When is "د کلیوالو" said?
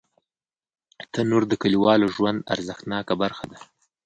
1.47-2.07